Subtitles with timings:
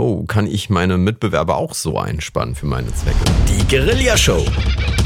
[0.00, 3.18] Oh, kann ich meine Mitbewerber auch so einspannen für meine Zwecke?
[3.48, 4.44] Die Guerilla Show.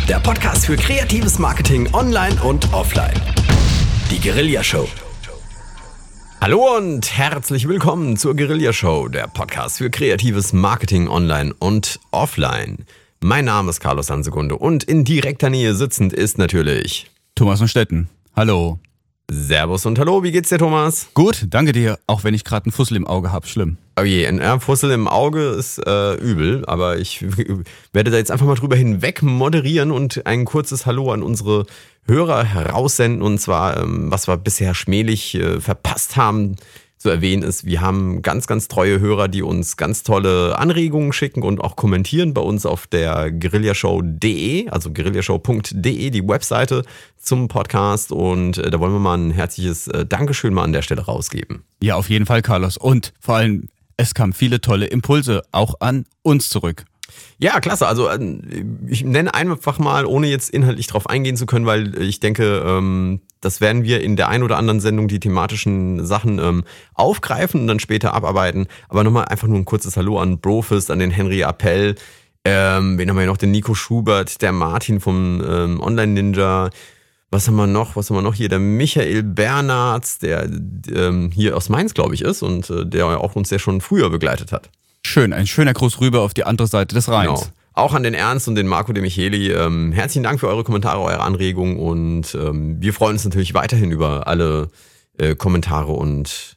[0.07, 3.19] Der Podcast für kreatives Marketing online und offline.
[4.11, 4.87] Die Guerilla Show.
[6.43, 12.85] Hallo und herzlich willkommen zur Guerilla Show, der Podcast für kreatives Marketing online und offline.
[13.21, 18.11] Mein Name ist Carlos Hansegunde und in direkter Nähe sitzend ist natürlich Thomas von Stetten.
[18.37, 18.79] Hallo.
[19.31, 21.09] Servus und Hallo, wie geht's dir, Thomas?
[21.15, 23.47] Gut, danke dir, auch wenn ich gerade einen Fussel im Auge habe.
[23.47, 23.79] Schlimm.
[23.99, 27.23] Oh je, ein Fussel im Auge ist äh, übel, aber ich
[27.93, 31.67] werde da jetzt einfach mal drüber hinweg moderieren und ein kurzes Hallo an unsere
[32.07, 33.23] Hörer heraussenden.
[33.23, 36.57] Und zwar, ähm, was wir bisher schmählich äh, verpasst haben,
[37.03, 41.43] zu erwähnen ist, wir haben ganz, ganz treue Hörer, die uns ganz tolle Anregungen schicken
[41.43, 46.85] und auch kommentieren bei uns auf der guerillashow.de, also guerillashow.de, die Webseite
[47.19, 48.13] zum Podcast.
[48.13, 51.65] Und äh, da wollen wir mal ein herzliches äh, Dankeschön mal an der Stelle rausgeben.
[51.83, 52.77] Ja, auf jeden Fall, Carlos.
[52.77, 56.85] Und vor allem, es kamen viele tolle Impulse auch an uns zurück.
[57.39, 57.89] Ja, klasse.
[57.89, 62.21] Also äh, ich nenne einfach mal, ohne jetzt inhaltlich drauf eingehen zu können, weil ich
[62.21, 66.65] denke, ähm, das werden wir in der ein oder anderen Sendung die thematischen Sachen ähm,
[66.95, 68.67] aufgreifen und dann später abarbeiten.
[68.89, 71.97] Aber nochmal einfach nur ein kurzes Hallo an Brofist, an den Henry Appell.
[72.45, 73.37] Ähm, wen haben wir noch?
[73.37, 76.71] Den Nico Schubert, der Martin vom ähm, Online Ninja.
[77.31, 77.97] Was haben wir noch?
[77.97, 78.49] Was haben wir noch hier?
[78.49, 80.49] Der Michael Bernards, der
[80.95, 84.11] ähm, hier aus Mainz, glaube ich, ist und äh, der auch uns ja schon früher
[84.11, 84.71] begleitet hat.
[85.05, 87.41] Schön, ein schöner Gruß rüber auf die andere Seite des Rheins.
[87.41, 87.53] Genau.
[87.75, 89.51] Auch an den Ernst und den Marco de Micheli.
[89.53, 93.91] Ähm, herzlichen Dank für eure Kommentare, eure Anregungen und ähm, wir freuen uns natürlich weiterhin
[93.91, 94.69] über alle
[95.19, 96.57] äh, Kommentare und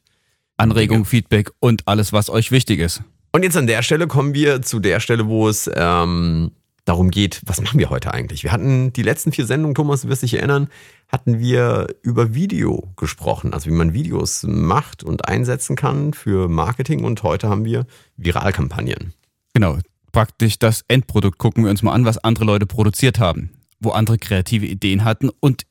[0.57, 1.05] Anregungen.
[1.05, 3.01] Feedback und alles, was euch wichtig ist.
[3.31, 6.51] Und jetzt an der Stelle kommen wir zu der Stelle, wo es ähm,
[6.85, 8.43] darum geht, was machen wir heute eigentlich?
[8.43, 10.69] Wir hatten die letzten vier Sendungen, Thomas, du wirst dich erinnern,
[11.09, 17.03] hatten wir über Video gesprochen, also wie man Videos macht und einsetzen kann für Marketing
[17.03, 17.85] und heute haben wir
[18.17, 19.13] Viralkampagnen.
[19.53, 19.77] Genau,
[20.15, 23.49] praktisch das Endprodukt gucken wir uns mal an, was andere Leute produziert haben,
[23.81, 25.63] wo andere kreative Ideen hatten und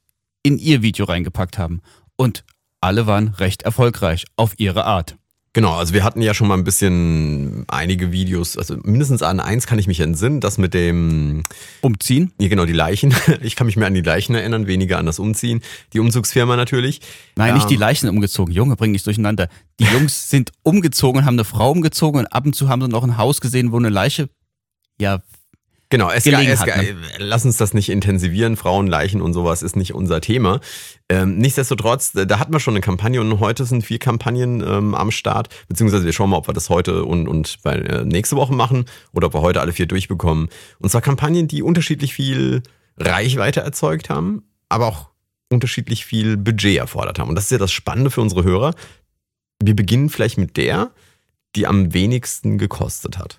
[0.42, 1.80] in ihr Video reingepackt haben.
[2.16, 2.44] Und
[2.82, 5.16] alle waren recht erfolgreich auf ihre Art.
[5.54, 9.68] Genau, also wir hatten ja schon mal ein bisschen einige Videos, also mindestens an eins
[9.68, 11.44] kann ich mich entsinnen, das mit dem
[11.80, 12.32] Umziehen.
[12.40, 13.14] Ja, genau, die Leichen.
[13.40, 15.60] Ich kann mich mehr an die Leichen erinnern, weniger an das Umziehen.
[15.92, 17.00] Die Umzugsfirma natürlich.
[17.36, 18.52] Nein, ähm, nicht die ähm, Leichen umgezogen.
[18.52, 19.48] Junge, bring nicht durcheinander.
[19.78, 22.88] Die Jungs sind umgezogen und haben eine Frau umgezogen und ab und zu haben sie
[22.88, 24.28] noch ein Haus gesehen, wo eine Leiche
[25.00, 25.20] ja
[25.90, 26.96] Genau, es, es, hat, ne?
[27.18, 28.56] lass uns das nicht intensivieren.
[28.56, 30.60] Frauen, Leichen und sowas ist nicht unser Thema.
[31.08, 35.10] Ähm, nichtsdestotrotz, da hatten wir schon eine Kampagne und heute sind vier Kampagnen ähm, am
[35.10, 35.48] Start.
[35.68, 38.86] Beziehungsweise wir schauen mal, ob wir das heute und, und bei, äh, nächste Woche machen
[39.12, 40.48] oder ob wir heute alle vier durchbekommen.
[40.78, 42.62] Und zwar Kampagnen, die unterschiedlich viel
[42.96, 45.10] Reichweite erzeugt haben, aber auch
[45.50, 47.28] unterschiedlich viel Budget erfordert haben.
[47.28, 48.74] Und das ist ja das Spannende für unsere Hörer.
[49.62, 50.90] Wir beginnen vielleicht mit der,
[51.54, 53.38] die am wenigsten gekostet hat.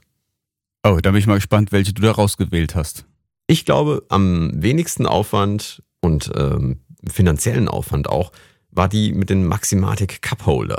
[0.87, 3.05] Oh, da bin ich mal gespannt, welche du da rausgewählt hast.
[3.47, 6.77] Ich glaube, am wenigsten Aufwand und ähm,
[7.09, 8.31] finanziellen Aufwand auch
[8.69, 10.77] war die mit dem Maximatic Cup Holder.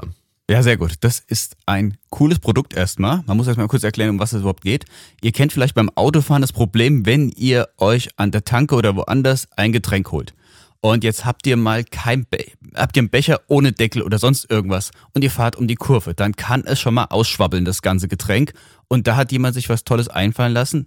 [0.49, 0.93] Ja, sehr gut.
[1.01, 3.25] Das ist ein cooles Produkt erstmal.
[3.27, 4.85] Man muss erstmal kurz erklären, um was es überhaupt geht.
[5.23, 9.49] Ihr kennt vielleicht beim Autofahren das Problem, wenn ihr euch an der Tanke oder woanders
[9.57, 10.35] ein Getränk holt.
[10.81, 12.45] Und jetzt habt ihr mal kein Be
[12.75, 16.15] habt ihr einen Becher ohne Deckel oder sonst irgendwas und ihr fahrt um die Kurve,
[16.15, 18.53] dann kann es schon mal ausschwabbeln, das ganze Getränk.
[18.89, 20.87] Und da hat jemand sich was Tolles einfallen lassen.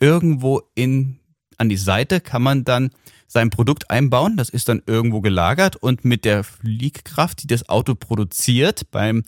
[0.00, 1.18] Irgendwo in,
[1.58, 2.90] an die Seite kann man dann
[3.26, 4.36] sein Produkt einbauen.
[4.36, 9.24] Das ist dann irgendwo gelagert und mit der Fliehkraft, die das Auto produziert beim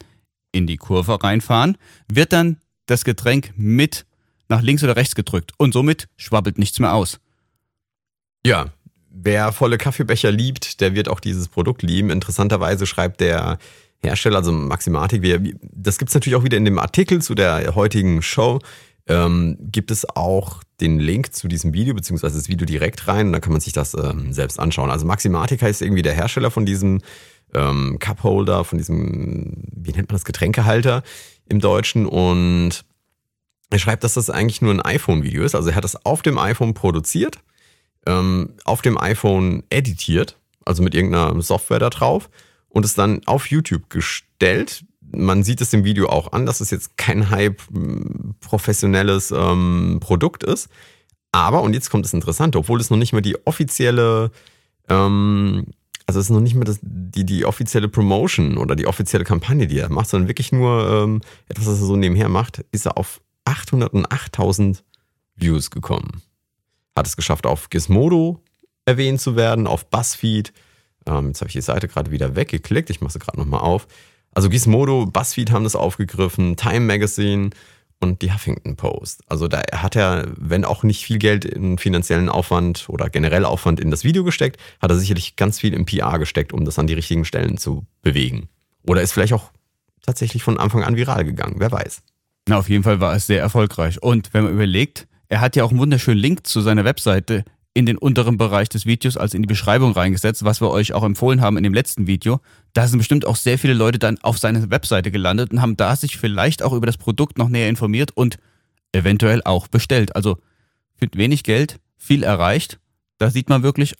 [0.52, 1.76] in die Kurve reinfahren,
[2.10, 4.06] wird dann das Getränk mit
[4.48, 7.18] nach links oder rechts gedrückt und somit schwabbelt nichts mehr aus.
[8.46, 8.72] Ja,
[9.22, 12.10] wer volle Kaffeebecher liebt, der wird auch dieses Produkt lieben.
[12.10, 13.58] Interessanterweise schreibt der
[13.98, 17.74] Hersteller, also Maximatik, wir, das gibt es natürlich auch wieder in dem Artikel zu der
[17.74, 18.60] heutigen Show,
[19.08, 23.40] ähm, gibt es auch den Link zu diesem Video, beziehungsweise das Video direkt rein dann
[23.40, 24.90] kann man sich das ähm, selbst anschauen.
[24.90, 27.00] Also Maximatik heißt irgendwie der Hersteller von diesem
[27.54, 31.02] ähm, Cupholder, von diesem, wie nennt man das, Getränkehalter
[31.48, 32.84] im Deutschen und
[33.70, 35.54] er schreibt, dass das eigentlich nur ein iPhone-Video ist.
[35.54, 37.38] Also er hat das auf dem iPhone produziert,
[38.06, 42.30] ähm, auf dem iPhone editiert, also mit irgendeiner Software da drauf
[42.68, 44.84] und es dann auf YouTube gestellt.
[45.00, 47.62] Man sieht es im Video auch an, dass es jetzt kein hype
[48.40, 50.68] professionelles ähm, Produkt ist.
[51.32, 54.30] Aber, und jetzt kommt das Interessante, obwohl es noch nicht mal die offizielle,
[54.88, 55.66] ähm,
[56.06, 59.78] also es ist noch nicht mal die, die offizielle Promotion oder die offizielle Kampagne, die
[59.78, 63.20] er macht, sondern wirklich nur ähm, etwas, was er so nebenher macht, ist er auf
[63.44, 64.82] 808.000
[65.36, 66.22] Views gekommen.
[66.96, 68.40] Hat es geschafft, auf Gizmodo
[68.86, 70.52] erwähnt zu werden, auf BuzzFeed,
[71.06, 72.90] ähm, jetzt habe ich die Seite gerade wieder weggeklickt.
[72.90, 73.86] Ich mache sie gerade nochmal auf.
[74.32, 77.50] Also Gizmodo, BuzzFeed haben das aufgegriffen, Time Magazine
[78.00, 79.22] und die Huffington Post.
[79.26, 83.80] Also da hat er, wenn auch nicht viel Geld in finanziellen Aufwand oder generell Aufwand
[83.80, 86.86] in das Video gesteckt, hat er sicherlich ganz viel im PR gesteckt, um das an
[86.86, 88.48] die richtigen Stellen zu bewegen.
[88.82, 89.50] Oder ist vielleicht auch
[90.02, 92.02] tatsächlich von Anfang an viral gegangen, wer weiß.
[92.48, 94.02] Na, auf jeden Fall war es sehr erfolgreich.
[94.02, 97.44] Und wenn man überlegt, er hat ja auch einen wunderschönen Link zu seiner Webseite
[97.74, 101.04] in den unteren Bereich des Videos, also in die Beschreibung reingesetzt, was wir euch auch
[101.04, 102.40] empfohlen haben in dem letzten Video.
[102.72, 105.94] Da sind bestimmt auch sehr viele Leute dann auf seine Webseite gelandet und haben da
[105.94, 108.38] sich vielleicht auch über das Produkt noch näher informiert und
[108.92, 110.16] eventuell auch bestellt.
[110.16, 110.38] Also
[111.00, 112.78] mit wenig Geld viel erreicht.
[113.18, 113.94] Da sieht man wirklich,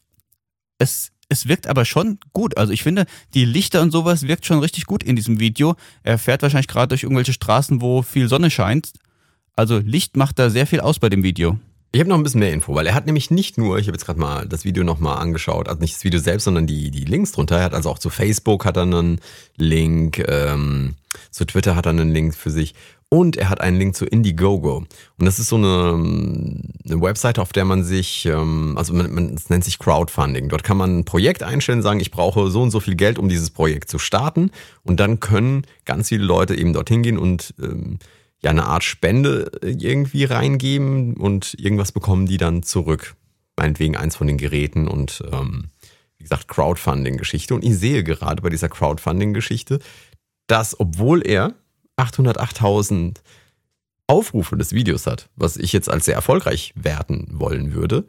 [0.78, 2.56] es, es wirkt aber schon gut.
[2.56, 5.76] Also ich finde, die Lichter und sowas wirkt schon richtig gut in diesem Video.
[6.02, 8.92] Er fährt wahrscheinlich gerade durch irgendwelche Straßen, wo viel Sonne scheint.
[9.56, 11.58] Also Licht macht da sehr viel aus bei dem Video.
[11.92, 13.96] Ich habe noch ein bisschen mehr Info, weil er hat nämlich nicht nur, ich habe
[13.96, 17.06] jetzt gerade mal das Video nochmal angeschaut, also nicht das Video selbst, sondern die, die
[17.06, 17.56] Links drunter.
[17.56, 19.18] Er hat also auch zu Facebook hat er einen
[19.56, 20.96] Link, ähm,
[21.30, 22.74] zu Twitter hat er einen Link für sich
[23.08, 24.84] und er hat einen Link zu Indiegogo.
[25.18, 25.94] Und das ist so eine,
[26.84, 30.50] eine Webseite, auf der man sich, ähm, also man, man, es nennt sich Crowdfunding.
[30.50, 33.30] Dort kann man ein Projekt einstellen, sagen, ich brauche so und so viel Geld, um
[33.30, 34.50] dieses Projekt zu starten.
[34.82, 38.00] Und dann können ganz viele Leute eben dorthin gehen und ähm,
[38.46, 43.16] ja eine Art Spende irgendwie reingeben und irgendwas bekommen die dann zurück.
[43.56, 45.70] Meinetwegen eins von den Geräten und ähm,
[46.16, 47.54] wie gesagt Crowdfunding-Geschichte.
[47.54, 49.80] Und ich sehe gerade bei dieser Crowdfunding-Geschichte,
[50.46, 51.54] dass obwohl er
[51.96, 53.16] 808.000
[54.06, 58.06] Aufrufe des Videos hat, was ich jetzt als sehr erfolgreich werten wollen würde,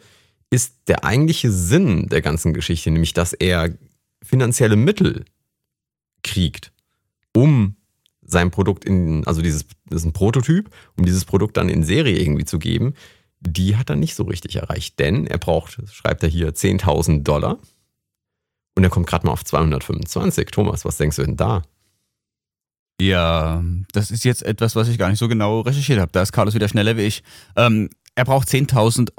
[0.51, 3.75] ist der eigentliche Sinn der ganzen Geschichte, nämlich dass er
[4.21, 5.25] finanzielle Mittel
[6.21, 6.71] kriegt,
[7.33, 7.76] um
[8.27, 12.19] sein Produkt in, also dieses, das ist ein Prototyp, um dieses Produkt dann in Serie
[12.19, 12.93] irgendwie zu geben,
[13.39, 14.99] die hat er nicht so richtig erreicht.
[14.99, 17.57] Denn er braucht, schreibt er hier, 10.000 Dollar.
[18.75, 20.47] Und er kommt gerade mal auf 225.
[20.51, 21.63] Thomas, was denkst du denn da?
[22.99, 26.11] Ja, das ist jetzt etwas, was ich gar nicht so genau recherchiert habe.
[26.11, 27.23] Da ist Carlos wieder schneller wie ich.
[27.55, 29.11] Ähm, er braucht 10.000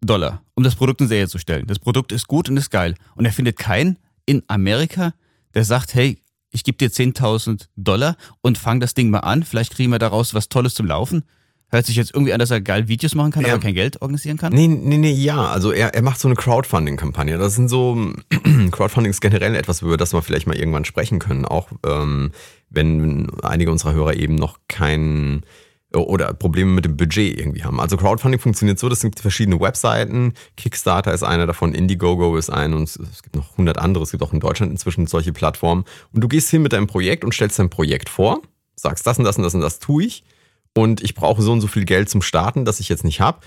[0.00, 1.66] Dollar, um das Produkt in Serie zu stellen.
[1.66, 2.94] Das Produkt ist gut und ist geil.
[3.16, 5.14] Und er findet keinen in Amerika,
[5.54, 6.18] der sagt, hey,
[6.54, 9.42] ich gebe dir 10.000 Dollar und fang das Ding mal an.
[9.42, 11.24] Vielleicht kriegen wir daraus was Tolles zum Laufen.
[11.68, 13.54] Hört sich jetzt irgendwie an, dass er geil Videos machen kann, ja.
[13.54, 14.52] aber kein Geld organisieren kann?
[14.52, 15.46] Nee, nee, nee, ja.
[15.46, 17.36] Also er, er macht so eine Crowdfunding-Kampagne.
[17.36, 18.12] Das sind so,
[18.70, 21.44] Crowdfunding ist generell etwas, über das wir vielleicht mal irgendwann sprechen können.
[21.44, 22.30] Auch ähm,
[22.70, 25.44] wenn einige unserer Hörer eben noch keinen
[25.94, 27.80] oder Probleme mit dem Budget irgendwie haben.
[27.80, 30.34] Also Crowdfunding funktioniert so, das sind verschiedene Webseiten.
[30.56, 34.04] Kickstarter ist einer davon, Indiegogo ist ein und es gibt noch 100 andere.
[34.04, 35.84] Es gibt auch in Deutschland inzwischen solche Plattformen.
[36.12, 38.42] Und du gehst hin mit deinem Projekt und stellst dein Projekt vor,
[38.76, 40.24] sagst das und das und das und das tue ich
[40.76, 43.38] und ich brauche so und so viel Geld zum Starten, das ich jetzt nicht habe.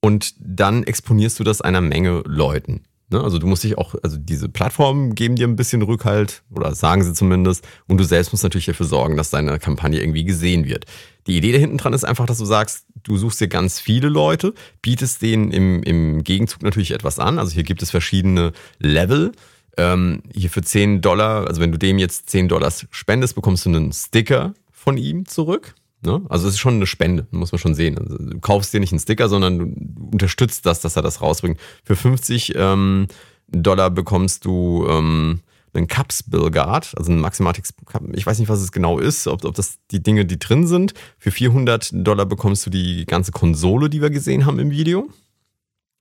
[0.00, 2.84] Und dann exponierst du das einer Menge Leuten.
[3.10, 3.22] Ne?
[3.22, 7.04] Also du musst dich auch, also diese Plattformen geben dir ein bisschen Rückhalt oder sagen
[7.04, 10.86] sie zumindest und du selbst musst natürlich dafür sorgen, dass deine Kampagne irgendwie gesehen wird.
[11.26, 14.08] Die Idee da hinten dran ist einfach, dass du sagst, du suchst dir ganz viele
[14.08, 17.38] Leute, bietest denen im, im Gegenzug natürlich etwas an.
[17.38, 19.32] Also hier gibt es verschiedene Level.
[19.76, 23.70] Ähm, hier für 10 Dollar, also wenn du dem jetzt 10 Dollar spendest, bekommst du
[23.70, 25.74] einen Sticker von ihm zurück.
[26.04, 26.22] Ne?
[26.28, 27.98] Also es ist schon eine Spende, muss man schon sehen.
[27.98, 31.58] Also du kaufst dir nicht einen Sticker, sondern du unterstützt das, dass er das rausbringt.
[31.84, 33.08] Für 50 ähm,
[33.48, 35.40] Dollar bekommst du ähm,
[35.72, 37.74] einen Cups Guard, also ein Maximatix,
[38.12, 40.94] ich weiß nicht, was es genau ist, ob, ob das die Dinge, die drin sind.
[41.18, 45.08] Für 400 Dollar bekommst du die ganze Konsole, die wir gesehen haben im Video.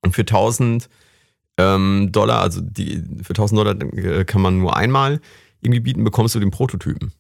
[0.02, 0.90] Und für 1000
[1.58, 5.22] ähm, Dollar, also die, für 1000 Dollar äh, kann man nur einmal
[5.62, 7.14] irgendwie bieten, bekommst du den Prototypen.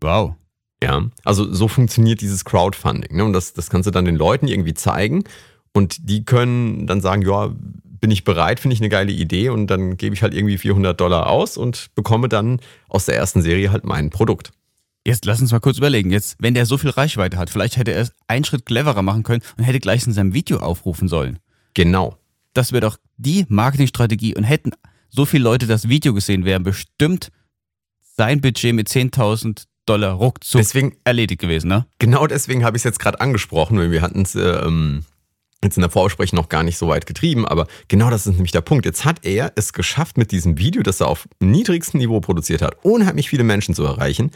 [0.00, 0.34] Wow.
[0.82, 3.16] Ja, also so funktioniert dieses Crowdfunding.
[3.16, 3.24] Ne?
[3.24, 5.24] Und das, das kannst du dann den Leuten irgendwie zeigen.
[5.72, 7.50] Und die können dann sagen, ja,
[8.00, 9.48] bin ich bereit, finde ich eine geile Idee.
[9.48, 13.42] Und dann gebe ich halt irgendwie 400 Dollar aus und bekomme dann aus der ersten
[13.42, 14.52] Serie halt mein Produkt.
[15.04, 16.10] Jetzt lass uns mal kurz überlegen.
[16.10, 19.22] Jetzt, wenn der so viel Reichweite hat, vielleicht hätte er es einen Schritt cleverer machen
[19.22, 21.38] können und hätte gleich in seinem Video aufrufen sollen.
[21.74, 22.16] Genau.
[22.54, 24.72] Das wäre doch die Marketingstrategie und hätten
[25.08, 27.30] so viele Leute das Video gesehen, wären bestimmt
[28.16, 31.86] sein Budget mit 10.000 Dollar ruckzuck deswegen, erledigt gewesen, ne?
[31.98, 35.04] Genau deswegen habe ich es jetzt gerade angesprochen, weil wir hatten es ähm,
[35.62, 38.52] jetzt in der Vorbesprechung noch gar nicht so weit getrieben, aber genau das ist nämlich
[38.52, 38.84] der Punkt.
[38.84, 42.76] Jetzt hat er es geschafft mit diesem Video, das er auf niedrigstem Niveau produziert hat,
[42.82, 44.30] unheimlich viele Menschen zu erreichen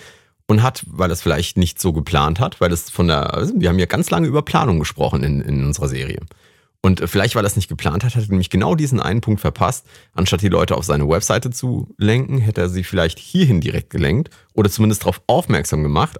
[0.46, 3.78] und hat, weil es vielleicht nicht so geplant hat, weil es von der, wir haben
[3.78, 6.18] ja ganz lange über Planung gesprochen in, in unserer Serie.
[6.84, 9.40] Und vielleicht, weil er es nicht geplant hat, hat er nämlich genau diesen einen Punkt
[9.40, 9.86] verpasst.
[10.14, 14.30] Anstatt die Leute auf seine Webseite zu lenken, hätte er sie vielleicht hierhin direkt gelenkt
[14.52, 16.18] oder zumindest darauf aufmerksam gemacht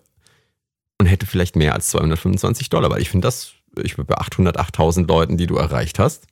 [0.98, 2.90] und hätte vielleicht mehr als 225 Dollar.
[2.90, 6.28] Weil ich finde das, ich bin bei 808.000 Leuten, die du erreicht hast.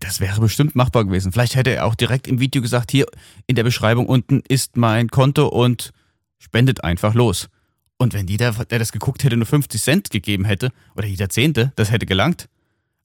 [0.00, 1.32] Das wäre bestimmt machbar gewesen.
[1.32, 3.06] Vielleicht hätte er auch direkt im Video gesagt, hier
[3.46, 5.92] in der Beschreibung unten ist mein Konto und
[6.38, 7.48] spendet einfach los.
[7.96, 11.72] Und wenn jeder, der das geguckt hätte, nur 50 Cent gegeben hätte, oder jeder Zehnte,
[11.76, 12.48] das hätte gelangt.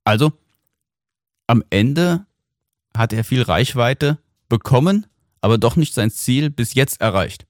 [0.03, 0.33] Also,
[1.49, 2.25] am Ende
[2.95, 5.07] hat er viel Reichweite bekommen,
[5.41, 7.45] aber doch nicht sein Ziel bis jetzt erreicht.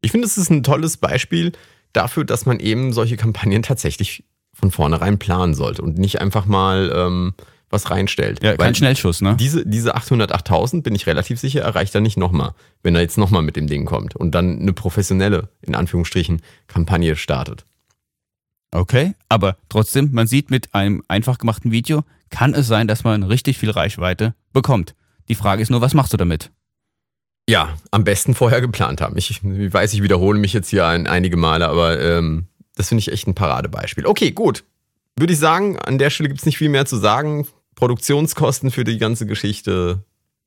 [0.00, 1.52] Ich finde, es ist ein tolles Beispiel
[1.92, 4.24] dafür, dass man eben solche Kampagnen tatsächlich
[4.54, 7.34] von vornherein planen sollte und nicht einfach mal ähm,
[7.68, 8.42] was reinstellt.
[8.42, 9.36] Ja, kein Schnellschuss, ne?
[9.38, 13.42] Diese, diese 808.000, bin ich relativ sicher, erreicht er nicht nochmal, wenn er jetzt nochmal
[13.42, 17.66] mit dem Ding kommt und dann eine professionelle, in Anführungsstrichen, Kampagne startet.
[18.70, 23.22] Okay, aber trotzdem, man sieht mit einem einfach gemachten Video, kann es sein, dass man
[23.22, 24.96] richtig viel Reichweite bekommt.
[25.28, 26.50] Die Frage ist nur, was machst du damit?
[27.48, 29.16] Ja, am besten vorher geplant haben.
[29.16, 33.00] Ich, ich weiß, ich wiederhole mich jetzt hier ein, einige Male, aber ähm, das finde
[33.00, 34.04] ich echt ein Paradebeispiel.
[34.04, 34.64] Okay, gut.
[35.16, 37.46] Würde ich sagen, an der Stelle gibt es nicht viel mehr zu sagen.
[37.76, 40.02] Produktionskosten für die ganze Geschichte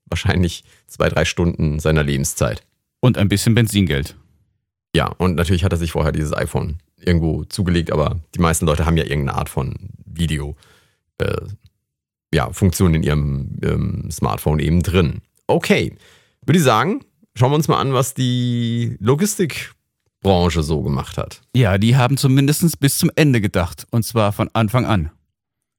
[0.07, 2.63] wahrscheinlich zwei, drei Stunden seiner Lebenszeit.
[2.99, 4.17] Und ein bisschen Benzingeld.
[4.93, 8.85] Ja, und natürlich hat er sich vorher dieses iPhone irgendwo zugelegt, aber die meisten Leute
[8.85, 9.73] haben ja irgendeine Art von
[10.05, 10.57] Video,
[11.19, 11.37] äh,
[12.33, 15.21] ja, Funktion in ihrem ähm, Smartphone eben drin.
[15.47, 15.95] Okay,
[16.45, 17.01] würde ich sagen,
[17.35, 21.41] schauen wir uns mal an, was die Logistikbranche so gemacht hat.
[21.55, 23.87] Ja, die haben zumindest bis zum Ende gedacht.
[23.91, 25.11] Und zwar von Anfang an.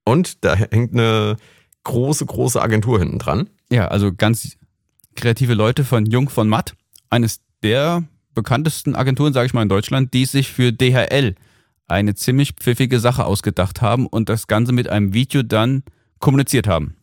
[0.04, 1.36] Und da hängt eine
[1.84, 3.50] große, große Agentur hinten dran.
[3.70, 4.56] Ja, also ganz
[5.16, 6.74] kreative Leute von Jung von Matt.
[7.10, 11.34] Eines der bekanntesten Agenturen, sage ich mal, in Deutschland, die sich für DHL
[11.88, 15.82] eine ziemlich pfiffige Sache ausgedacht haben und das Ganze mit einem Video dann
[16.20, 16.94] kommuniziert haben.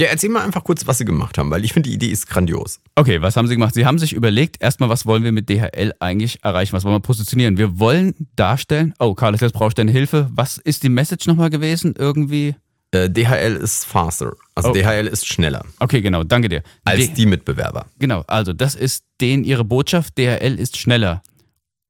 [0.00, 2.26] Ja, erzähl mal einfach kurz, was sie gemacht haben, weil ich finde, die Idee ist
[2.28, 2.80] grandios.
[2.96, 3.74] Okay, was haben sie gemacht?
[3.74, 6.72] Sie haben sich überlegt, erstmal, was wollen wir mit DHL eigentlich erreichen?
[6.72, 7.58] Was wollen wir positionieren?
[7.58, 10.28] Wir wollen darstellen, oh, Carlos, jetzt brauchst du deine Hilfe.
[10.32, 11.94] Was ist die Message nochmal gewesen?
[11.96, 12.56] Irgendwie?
[12.90, 14.32] Äh, DHL ist faster.
[14.56, 14.72] Also Oh.
[14.72, 16.64] DHL ist schneller Okay, genau, danke dir.
[16.84, 17.86] als D- die Mitbewerber.
[18.00, 20.18] Genau, also das ist denen ihre Botschaft.
[20.18, 21.22] DHL ist schneller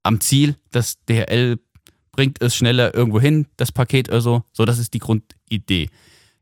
[0.02, 0.56] am Ziel.
[0.72, 1.58] Das DHL
[2.12, 4.44] bringt es schneller irgendwo hin, das Paket oder so.
[4.52, 5.88] So, das ist die Grundidee.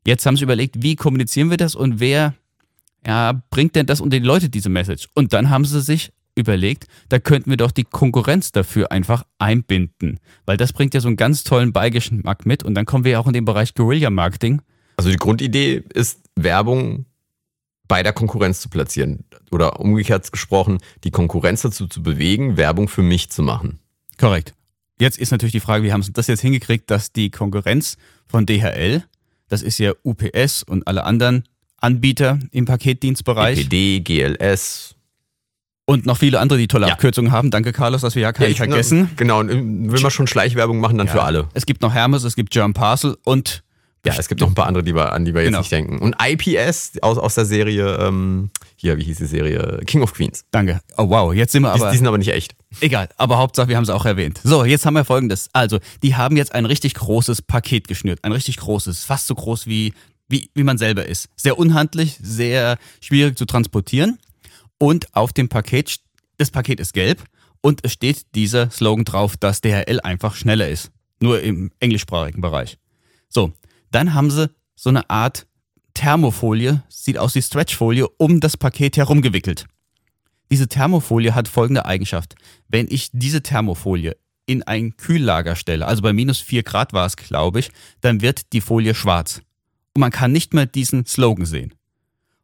[0.07, 2.35] Jetzt haben sie überlegt, wie kommunizieren wir das und wer
[3.07, 5.09] ja, bringt denn das unter die Leute, diese Message?
[5.15, 10.19] Und dann haben sie sich überlegt, da könnten wir doch die Konkurrenz dafür einfach einbinden.
[10.47, 12.63] Weil das bringt ja so einen ganz tollen Beigeschmack mit.
[12.63, 14.63] Und dann kommen wir ja auch in den Bereich Guerilla-Marketing.
[14.97, 17.07] Also die Grundidee ist, Werbung
[17.89, 19.25] bei der Konkurrenz zu platzieren.
[19.51, 23.81] Oder umgekehrt gesprochen, die Konkurrenz dazu zu bewegen, Werbung für mich zu machen.
[24.19, 24.55] Korrekt.
[24.99, 28.47] Jetzt ist natürlich die Frage, wie haben sie das jetzt hingekriegt, dass die Konkurrenz von
[28.47, 29.05] DHL,
[29.53, 31.45] das ist ja UPS und alle anderen
[31.79, 34.95] Anbieter im Paketdienstbereich EPD, GLS.
[35.85, 36.93] und noch viele andere, die tolle Ja.
[36.95, 37.51] Abkürzungen haben.
[37.51, 39.11] Danke, Carlos, dass wir ja keine ich- vergessen.
[39.17, 39.49] Genau, und
[39.93, 41.49] will man schon Schleichwerbung machen, dann für alle.
[41.55, 43.63] Es gibt noch Hermes, es gibt German Parcel und
[44.05, 45.59] Ja, es gibt noch ein paar andere, die wir, an die wir jetzt Genau.
[45.61, 45.99] nicht denken.
[46.01, 49.81] Und IPS aus, aus der Serie, ähm, hier, wie hieß die Serie?
[49.87, 50.45] King of Queens.
[50.51, 50.81] danke.
[50.97, 52.57] Oh wow, jetzt sind wir Die, aber die sind aber nicht echt.
[52.81, 53.09] egal.
[53.17, 54.41] Aber Hauptsache, wir haben es auch erwähnt.
[54.43, 55.51] So, jetzt haben wir folgendes.
[55.53, 58.19] Also, die haben jetzt ein richtig großes Paket geschnürt.
[58.25, 59.95] Ein richtig großes, fast so groß wie,
[60.29, 61.29] wie, wie man selber ist.
[61.37, 64.19] Sehr unhandlich, sehr schwierig zu transportieren.
[64.79, 66.01] Und auf dem Paket,
[66.39, 67.23] das Paket ist gelb
[67.61, 70.91] und es steht dieser Slogan drauf, dass DHL einfach schneller ist.
[71.21, 72.79] Nur im englischsprachigen Bereich.
[73.29, 73.53] So,
[73.95, 75.47] dann haben sie so eine Art
[75.95, 79.67] Thermofolie, sieht aus wie Stretchfolie, um das Paket herumgewickelt.
[80.51, 82.35] Diese Thermofolie hat folgende Eigenschaft.
[82.69, 87.17] Wenn ich diese Thermofolie in ein Kühllager stelle, also bei minus 4 Grad war es,
[87.17, 87.71] glaube ich,
[88.01, 89.41] dann wird die Folie schwarz.
[89.95, 91.75] Und man kann nicht mehr diesen Slogan sehen.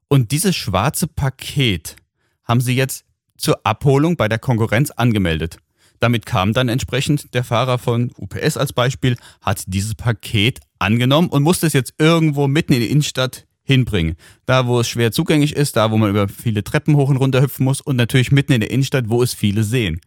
[0.09, 1.97] Und dieses schwarze Paket
[2.45, 3.05] haben sie jetzt
[3.37, 5.59] zur Abholung bei der Konkurrenz angemeldet.
[6.00, 11.43] Damit kam dann entsprechend der Fahrer von UPS als Beispiel, hat dieses Paket angenommen und
[11.43, 14.17] musste es jetzt irgendwo mitten in die Innenstadt hinbringen.
[14.47, 17.43] Da, wo es schwer zugänglich ist, da, wo man über viele Treppen hoch und runter
[17.43, 20.00] hüpfen muss und natürlich mitten in der Innenstadt, wo es viele sehen.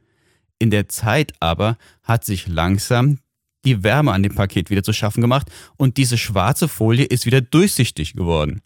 [0.59, 3.19] In der Zeit aber hat sich langsam
[3.65, 7.41] die Wärme an dem Paket wieder zu schaffen gemacht und diese schwarze Folie ist wieder
[7.41, 8.61] durchsichtig geworden.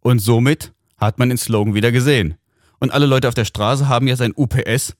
[0.00, 2.34] Und somit hat man den Slogan wieder gesehen.
[2.80, 4.96] Und alle Leute auf der Straße haben jetzt ein UPS,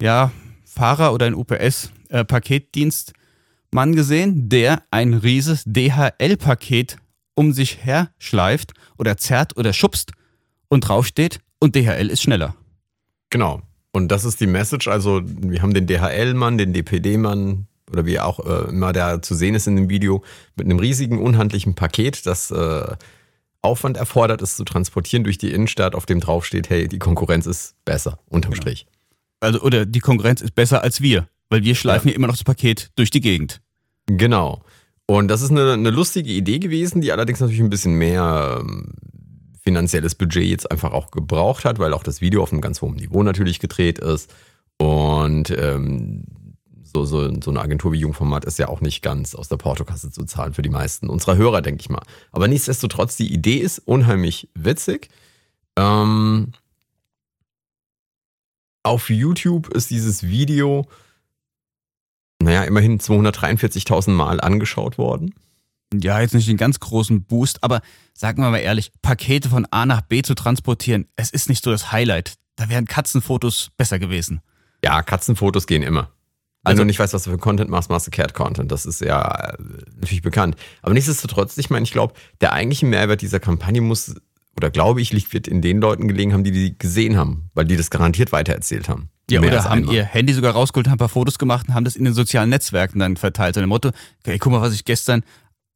[0.00, 0.32] ja,
[0.72, 6.96] Fahrer oder ein UPS-Paketdienstmann gesehen, der ein rieses DHL-Paket
[7.34, 10.12] um sich her schleift oder zerrt oder schubst
[10.68, 12.54] und draufsteht und DHL ist schneller.
[13.30, 13.62] Genau.
[13.92, 14.86] Und das ist die Message.
[14.86, 19.56] Also, wir haben den DHL-Mann, den DPD-Mann oder wie auch äh, immer der zu sehen
[19.56, 20.22] ist in dem Video,
[20.54, 22.94] mit einem riesigen, unhandlichen Paket, das äh,
[23.62, 27.74] Aufwand erfordert, es zu transportieren durch die Innenstadt, auf dem draufsteht, hey, die Konkurrenz ist
[27.84, 28.62] besser, unterm Genau.
[28.62, 28.86] Strich.
[29.40, 32.44] Also, oder die Konkurrenz ist besser als wir, weil wir schleifen ja, immer noch das
[32.44, 33.60] Paket durch die Gegend.
[34.06, 34.62] Genau.
[35.06, 38.92] Und das ist eine, eine lustige Idee gewesen, die allerdings natürlich ein bisschen mehr ähm,
[39.62, 42.94] finanzielles Budget jetzt einfach auch gebraucht hat, weil auch das Video auf einem ganz hohen
[42.94, 44.32] Niveau natürlich gedreht ist.
[44.78, 46.24] Und ähm,
[46.82, 50.10] so, so, so eine Agentur wie Jungformat ist ja auch nicht ganz aus der Portokasse
[50.10, 52.02] zu zahlen für die meisten unserer Hörer, denke ich mal.
[52.32, 55.08] Aber nichtsdestotrotz, die Idee ist unheimlich witzig.
[55.76, 56.52] Ähm,
[58.82, 60.86] auf YouTube ist dieses Video,
[62.42, 65.34] naja, immerhin 243.000 Mal angeschaut worden.
[65.92, 67.80] Ja, jetzt nicht den ganz großen Boost, aber
[68.14, 71.70] sagen wir mal ehrlich, Pakete von A nach B zu transportieren, es ist nicht so
[71.70, 72.34] das Highlight.
[72.56, 74.40] Da wären Katzenfotos besser gewesen.
[74.84, 76.10] Ja, Katzenfotos gehen immer.
[76.62, 78.70] Also, du nicht weißt, was du für Content machst, machst du Cat-Content.
[78.70, 79.56] Das ist ja äh,
[79.96, 80.56] natürlich bekannt.
[80.82, 84.14] Aber nichtsdestotrotz, ich meine, ich glaube, der eigentliche Mehrwert dieser Kampagne muss,
[84.56, 87.64] oder glaube ich, liegt, wird in den Leuten gelegen haben, die die gesehen haben, weil
[87.64, 89.08] die das garantiert weitererzählt haben.
[89.30, 89.94] Ja, oder haben einmal.
[89.94, 92.50] ihr Handy sogar rausgeholt, haben ein paar Fotos gemacht und haben das in den sozialen
[92.50, 93.54] Netzwerken dann verteilt.
[93.54, 93.90] So dem Motto,
[94.20, 95.22] okay, guck mal, was ich gestern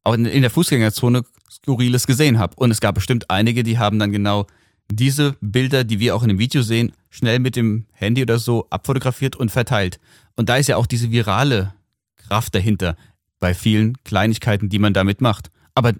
[0.03, 2.55] auch in der Fußgängerzone Skurriles gesehen habe.
[2.57, 4.45] Und es gab bestimmt einige, die haben dann genau
[4.91, 8.67] diese Bilder, die wir auch in dem Video sehen, schnell mit dem Handy oder so
[8.69, 9.99] abfotografiert und verteilt.
[10.35, 11.73] Und da ist ja auch diese virale
[12.17, 12.95] Kraft dahinter
[13.39, 15.49] bei vielen Kleinigkeiten, die man damit macht.
[15.73, 15.93] Aber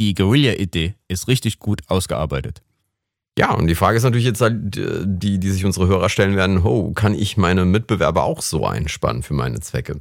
[0.00, 2.62] die Guerilla-Idee ist richtig gut ausgearbeitet.
[3.38, 6.58] Ja, und die Frage ist natürlich jetzt halt, die, die sich unsere Hörer stellen werden,
[6.64, 10.00] oh, kann ich meine Mitbewerber auch so einspannen für meine Zwecke?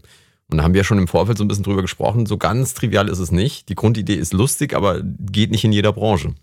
[0.51, 2.25] Und da haben wir ja schon im Vorfeld so ein bisschen drüber gesprochen.
[2.25, 3.69] So ganz trivial ist es nicht.
[3.69, 6.35] Die Grundidee ist lustig, aber geht nicht in jeder Branche.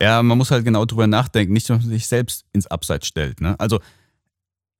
[0.00, 3.40] Ja, man muss halt genau drüber nachdenken, nicht, dass man sich selbst ins Abseits stellt.
[3.40, 3.58] Ne?
[3.58, 3.80] Also,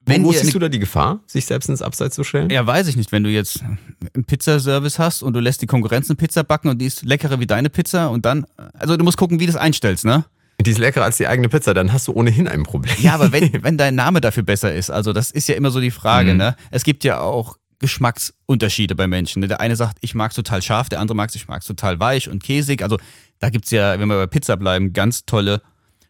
[0.07, 2.49] wenn Wo siehst du da die Gefahr, sich selbst ins Abseits zu stellen?
[2.49, 3.11] Ja, weiß ich nicht.
[3.11, 6.79] Wenn du jetzt einen Pizzaservice hast und du lässt die Konkurrenz eine Pizza backen und
[6.79, 9.61] die ist leckerer wie deine Pizza und dann, also du musst gucken, wie du das
[9.61, 10.25] einstellst, ne?
[10.65, 12.95] Die ist leckerer als die eigene Pizza, dann hast du ohnehin ein Problem.
[12.99, 15.79] Ja, aber wenn, wenn dein Name dafür besser ist, also das ist ja immer so
[15.79, 16.37] die Frage, mhm.
[16.37, 16.55] ne?
[16.71, 19.41] Es gibt ja auch Geschmacksunterschiede bei Menschen.
[19.41, 19.47] Ne?
[19.47, 21.67] Der eine sagt, ich mag es total scharf, der andere mag es, ich mag es
[21.67, 22.81] total weich und käsig.
[22.81, 22.97] Also
[23.39, 25.61] da gibt es ja, wenn wir bei Pizza bleiben, ganz tolle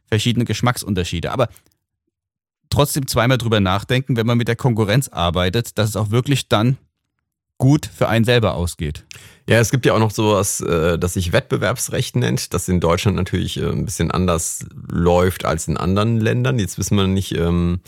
[0.07, 1.31] verschiedene Geschmacksunterschiede.
[1.31, 1.49] Aber
[2.69, 6.77] trotzdem zweimal drüber nachdenken, wenn man mit der Konkurrenz arbeitet, dass es auch wirklich dann
[7.57, 9.05] gut für einen selber ausgeht.
[9.49, 13.17] Ja, es gibt ja auch noch sowas, äh, das sich Wettbewerbsrecht nennt, das in Deutschland
[13.17, 16.59] natürlich äh, ein bisschen anders läuft als in anderen Ländern.
[16.59, 17.79] Jetzt wissen wir nicht, ähm,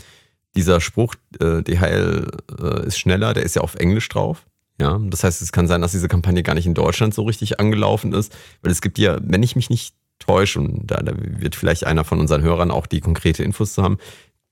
[0.55, 2.27] dieser Spruch, äh, DHL
[2.85, 4.47] ist schneller, der ist ja auf Englisch drauf.
[4.81, 7.59] Ja, das heißt, es kann sein, dass diese Kampagne gar nicht in Deutschland so richtig
[7.59, 11.55] angelaufen ist, weil es gibt ja, wenn ich mich nicht täusche, und da, da wird
[11.55, 13.97] vielleicht einer von unseren Hörern auch die konkrete Infos zu haben,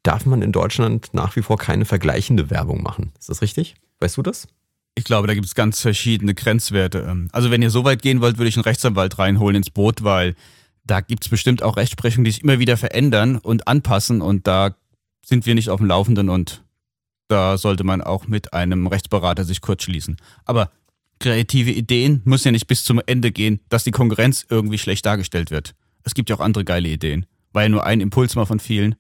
[0.08, 3.12] darf man in Deutschland nach wie vor keine vergleichende Werbung machen.
[3.20, 3.76] Ist das richtig?
[4.00, 4.48] Weißt du das?
[4.96, 7.06] Ich glaube, da gibt es ganz verschiedene Grenzwerte.
[7.10, 10.06] Ähm, also wenn ihr so weit gehen wollt, würde ich einen Rechtsanwalt reinholen ins Boot,
[10.06, 10.36] weil
[10.86, 14.78] da gibt es bestimmt auch Rechtsprechungen, die sich immer wieder verändern und anpassen und da
[15.26, 16.64] sind wir nicht auf dem Laufenden und
[17.28, 20.16] da sollte man auch mit einem Rechtsberater sich kurz schließen.
[20.46, 20.72] Aber
[21.20, 25.52] kreative Ideen müssen ja nicht bis zum Ende gehen, dass die Konkurrenz irgendwie schlecht dargestellt
[25.52, 25.76] wird.
[26.04, 27.26] Es gibt ja auch andere geile Ideen.
[27.52, 28.96] War ja nur ein Impuls mal von vielen.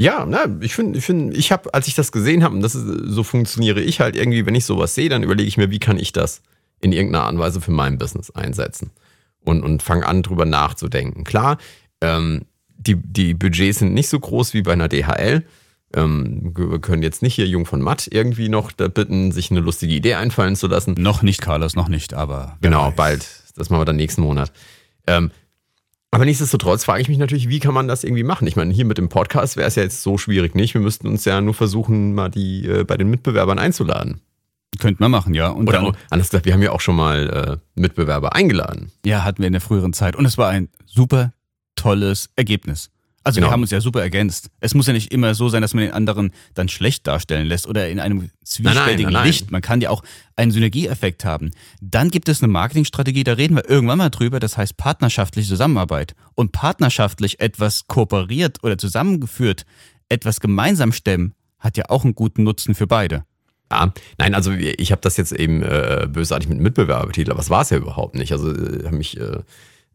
[0.00, 2.76] Ja, na, ich finde, ich finde, ich habe, als ich das gesehen habe, und das
[2.76, 5.80] ist, so funktioniere ich halt irgendwie, wenn ich sowas sehe, dann überlege ich mir, wie
[5.80, 6.42] kann ich das
[6.80, 8.92] in irgendeiner Art und Weise für mein Business einsetzen
[9.40, 11.24] und und fange an, drüber nachzudenken.
[11.24, 11.58] Klar,
[12.00, 12.42] ähm,
[12.76, 15.44] die die Budgets sind nicht so groß wie bei einer DHL.
[15.94, 19.60] Ähm, wir können jetzt nicht hier Jung von Matt irgendwie noch da bitten, sich eine
[19.60, 20.94] lustige Idee einfallen zu lassen.
[20.98, 22.58] Noch nicht, Carlos, noch nicht, aber.
[22.60, 22.94] Genau, weiß.
[22.96, 23.26] bald.
[23.56, 24.52] Das machen wir dann nächsten Monat.
[25.08, 25.32] Ähm,
[26.10, 28.46] aber nichtsdestotrotz frage ich mich natürlich, wie kann man das irgendwie machen?
[28.46, 30.74] Ich meine, hier mit dem Podcast wäre es ja jetzt so schwierig nicht.
[30.74, 34.20] Wir müssten uns ja nur versuchen, mal die äh, bei den Mitbewerbern einzuladen.
[34.78, 35.48] Könnte man machen, ja.
[35.48, 38.92] Und Oder dann, anders gesagt, wir haben ja auch schon mal äh, Mitbewerber eingeladen.
[39.04, 40.14] Ja, hatten wir in der früheren Zeit.
[40.14, 41.32] Und es war ein super
[41.74, 42.90] tolles Ergebnis.
[43.28, 43.48] Also genau.
[43.48, 44.48] wir haben uns ja super ergänzt.
[44.60, 47.66] Es muss ja nicht immer so sein, dass man den anderen dann schlecht darstellen lässt
[47.66, 49.50] oder in einem zwiespältigen nein, nein, Licht.
[49.50, 50.02] Man kann ja auch
[50.34, 51.50] einen Synergieeffekt haben.
[51.82, 56.14] Dann gibt es eine Marketingstrategie, da reden wir irgendwann mal drüber, das heißt partnerschaftliche Zusammenarbeit.
[56.36, 59.66] Und partnerschaftlich etwas kooperiert oder zusammengeführt,
[60.08, 63.24] etwas gemeinsam stemmen, hat ja auch einen guten Nutzen für beide.
[63.70, 67.50] Ja, nein, also ich habe das jetzt eben äh, bösartig mit Mitbewerber betitelt, aber es
[67.50, 68.32] war es ja überhaupt nicht.
[68.32, 69.42] Also äh, habe mich äh,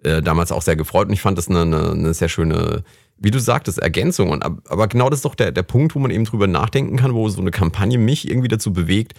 [0.03, 2.83] äh, damals auch sehr gefreut und ich fand das eine, eine, eine sehr schöne
[3.23, 4.29] wie du sagtest, Ergänzung.
[4.29, 7.13] Und, aber genau das ist doch der, der Punkt, wo man eben drüber nachdenken kann,
[7.13, 9.13] wo so eine Kampagne mich irgendwie dazu bewegt,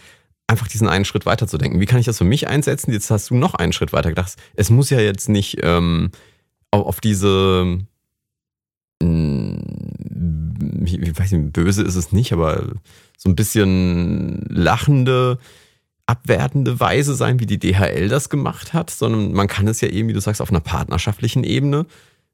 [0.47, 1.81] einfach diesen einen Schritt weiter zu denken.
[1.81, 2.93] Wie kann ich das für mich einsetzen?
[2.93, 4.35] Jetzt hast du noch einen Schritt weiter gedacht.
[4.55, 6.11] Es muss ja jetzt nicht ähm,
[6.71, 7.79] auf, diese,
[9.03, 12.73] mh, hm, ich weiß nicht, böse ist es nicht, aber
[13.17, 15.39] so ein bisschen lachende,
[16.05, 20.09] abwertende Weise sein, wie die DHL das gemacht hat, sondern man kann es ja eben,
[20.09, 21.87] wie du sagst, auf einer partnerschaftlichen Ebene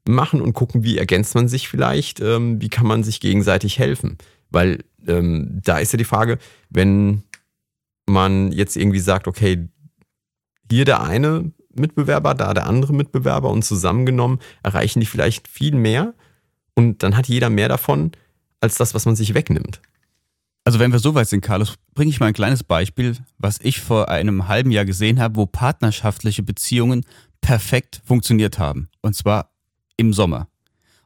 [0.07, 4.17] machen und gucken, wie ergänzt man sich vielleicht, ähm, wie kann man sich gegenseitig helfen.
[4.49, 6.37] Weil ähm, da ist ja die Frage,
[6.69, 7.23] wenn
[8.07, 9.67] man jetzt irgendwie sagt, okay,
[10.69, 16.13] hier der eine Mitbewerber, da der andere Mitbewerber und zusammengenommen erreichen die vielleicht viel mehr
[16.75, 18.11] und dann hat jeder mehr davon
[18.59, 19.81] als das, was man sich wegnimmt.
[20.63, 23.81] Also wenn wir so weit sind, Carlos, bringe ich mal ein kleines Beispiel, was ich
[23.81, 27.03] vor einem halben Jahr gesehen habe, wo partnerschaftliche Beziehungen
[27.41, 28.89] perfekt funktioniert haben.
[29.01, 29.50] Und zwar
[30.01, 30.47] im Sommer.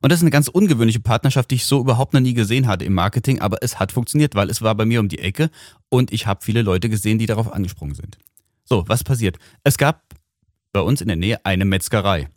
[0.01, 2.85] Und das ist eine ganz ungewöhnliche Partnerschaft, die ich so überhaupt noch nie gesehen hatte
[2.85, 5.49] im Marketing, aber es hat funktioniert, weil es war bei mir um die Ecke
[5.89, 8.17] und ich habe viele Leute gesehen, die darauf angesprungen sind.
[8.65, 9.37] So, was passiert?
[9.63, 10.03] Es gab
[10.73, 12.29] bei uns in der Nähe eine Metzgerei.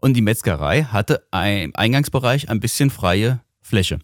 [0.00, 3.98] Und die Metzgerei hatte im Eingangsbereich ein bisschen freie Fläche.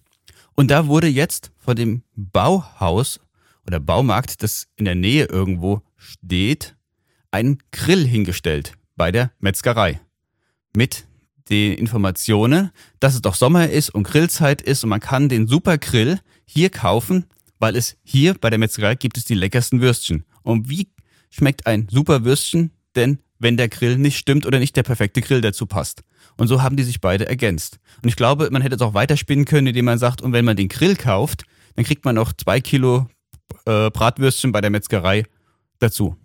[0.55, 3.21] Und da wurde jetzt vor dem Bauhaus
[3.67, 6.77] oder Baumarkt, das in der Nähe irgendwo steht,
[7.31, 10.01] ein Grill hingestellt bei der Metzgerei.
[10.75, 11.07] Mit
[11.49, 15.79] den Informationen, dass es doch Sommer ist und Grillzeit ist und man kann den Super
[15.79, 17.27] Grill hier kaufen,
[17.59, 20.25] weil es hier bei der Metzgerei gibt es die leckersten Würstchen.
[20.43, 20.89] Und wie
[21.31, 25.41] schmeckt ein Super Würstchen denn, wenn der Grill nicht stimmt oder nicht der perfekte Grill
[25.41, 26.03] dazu passt?
[26.37, 27.79] Und so haben die sich beide ergänzt.
[28.03, 30.57] Und ich glaube, man hätte es auch weiterspinnen können, indem man sagt, und wenn man
[30.57, 31.45] den Grill kauft,
[31.77, 33.09] dann kriegt man noch zwei Kilo
[33.65, 35.25] äh, Bratwürstchen bei der Metzgerei
[35.79, 36.17] dazu.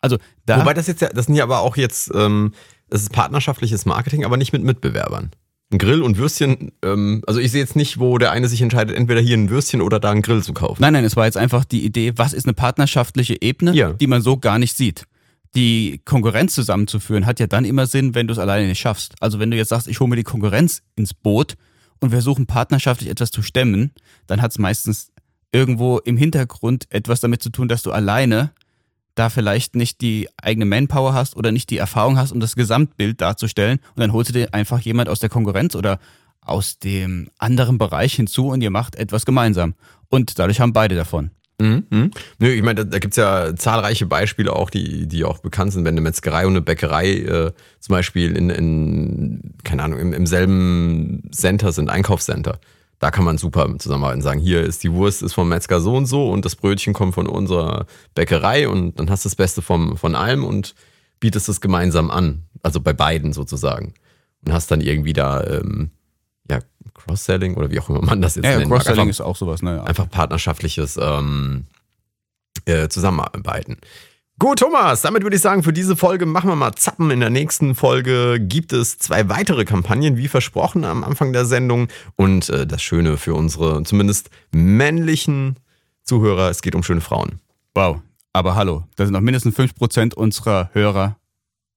[0.00, 0.60] Also da.
[0.60, 2.52] Wobei das jetzt ja, das sind ja aber auch jetzt, ähm,
[2.90, 5.30] das ist partnerschaftliches Marketing, aber nicht mit Mitbewerbern.
[5.72, 8.96] Ein Grill und Würstchen, ähm, also ich sehe jetzt nicht, wo der eine sich entscheidet,
[8.96, 10.80] entweder hier ein Würstchen oder da einen Grill zu kaufen.
[10.80, 13.92] Nein, nein, es war jetzt einfach die Idee, was ist eine partnerschaftliche Ebene, ja.
[13.92, 15.06] die man so gar nicht sieht
[15.54, 19.14] die Konkurrenz zusammenzuführen, hat ja dann immer Sinn, wenn du es alleine nicht schaffst.
[19.20, 21.54] Also wenn du jetzt sagst, ich hole mir die Konkurrenz ins Boot
[22.00, 23.92] und wir versuchen partnerschaftlich etwas zu stemmen,
[24.26, 25.12] dann hat es meistens
[25.52, 28.52] irgendwo im Hintergrund etwas damit zu tun, dass du alleine
[29.14, 33.20] da vielleicht nicht die eigene Manpower hast oder nicht die Erfahrung hast, um das Gesamtbild
[33.20, 33.78] darzustellen.
[33.94, 35.98] Und dann holst du dir einfach jemand aus der Konkurrenz oder
[36.40, 39.74] aus dem anderen Bereich hinzu und ihr macht etwas gemeinsam.
[40.08, 41.30] Und dadurch haben beide davon.
[41.60, 41.84] Mhm.
[41.90, 42.10] mhm.
[42.38, 45.72] Nö, ich meine, da, da gibt es ja zahlreiche Beispiele auch, die, die auch bekannt
[45.72, 50.12] sind, wenn eine Metzgerei und eine Bäckerei äh, zum Beispiel in, in, keine Ahnung, im,
[50.12, 52.58] im selben Center sind, Einkaufscenter.
[53.04, 56.06] Da kann man super zusammenarbeiten, sagen, hier ist die Wurst ist vom Metzger so und
[56.06, 59.98] so und das Brötchen kommt von unserer Bäckerei und dann hast du das Beste vom,
[59.98, 60.74] von allem und
[61.20, 62.44] bietest es gemeinsam an.
[62.62, 63.92] Also bei beiden sozusagen.
[64.42, 65.90] Und hast dann irgendwie da ähm,
[66.50, 66.60] ja,
[66.94, 68.70] Cross-Selling oder wie auch immer man das jetzt ja, nennt.
[68.70, 69.84] Cross-Selling ist auch sowas, ne?
[69.84, 71.66] Einfach partnerschaftliches ähm,
[72.64, 73.76] äh, Zusammenarbeiten.
[74.40, 77.12] Gut, Thomas, damit würde ich sagen, für diese Folge machen wir mal Zappen.
[77.12, 81.86] In der nächsten Folge gibt es zwei weitere Kampagnen, wie versprochen am Anfang der Sendung.
[82.16, 85.60] Und äh, das Schöne für unsere zumindest männlichen
[86.02, 87.38] Zuhörer, es geht um schöne Frauen.
[87.74, 88.00] Wow,
[88.32, 91.16] aber hallo, da sind noch mindestens 5% unserer Hörer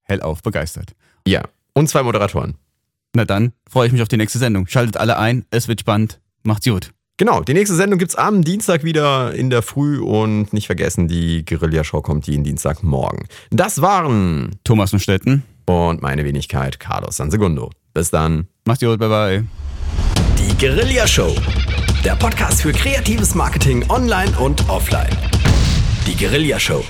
[0.02, 0.96] hellauf begeistert.
[1.26, 1.42] Ja,
[1.74, 2.56] und zwei Moderatoren.
[3.14, 4.66] Na dann freue ich mich auf die nächste Sendung.
[4.66, 6.20] Schaltet alle ein, es wird spannend.
[6.42, 6.92] Macht's gut.
[7.18, 11.44] Genau, die nächste Sendung gibt's am Dienstag wieder in der Früh und nicht vergessen, die
[11.44, 13.26] Guerilla-Show kommt jeden Dienstagmorgen.
[13.50, 17.72] Das waren Thomas und Stetten und meine Wenigkeit Carlos Sansegundo.
[17.92, 18.46] Bis dann.
[18.66, 19.44] Macht's gut, bye bye.
[20.38, 21.34] Die Guerilla-Show,
[22.04, 25.10] der Podcast für kreatives Marketing online und offline.
[26.06, 26.84] Die Guerilla-Show.